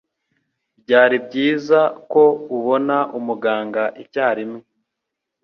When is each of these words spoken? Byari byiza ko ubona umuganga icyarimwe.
Byari 0.81 1.17
byiza 1.25 1.79
ko 2.11 2.23
ubona 2.57 2.97
umuganga 3.17 3.83
icyarimwe. 4.03 4.59